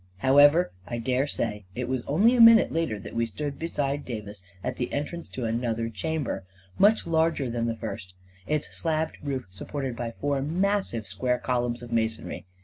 However, 0.17 0.71
I 0.87 0.97
dare 0.97 1.27
say 1.27 1.65
it 1.75 1.87
was 1.87 2.01
only 2.07 2.35
a 2.35 2.41
minute 2.41 2.71
later 2.71 2.97
that 2.99 3.13
we 3.13 3.27
stood 3.27 3.59
beside 3.59 4.03
Davis 4.03 4.41
at 4.63 4.77
the 4.77 4.91
entrance 4.91 5.29
to 5.29 5.45
an 5.45 5.63
other 5.63 5.89
chamber, 5.89 6.43
much 6.79 7.05
larger 7.05 7.51
than 7.51 7.67
the 7.67 7.75
first, 7.77 8.15
its 8.47 8.75
slabbed 8.75 9.19
roof 9.21 9.45
supported 9.51 9.95
by 9.95 10.13
four 10.19 10.41
massive 10.41 11.05
square 11.05 11.37
columns 11.37 11.83
of 11.83 11.91
masonry. 11.91 12.47